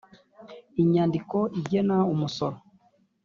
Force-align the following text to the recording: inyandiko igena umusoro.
inyandiko 0.81 1.37
igena 1.59 1.97
umusoro. 2.13 2.57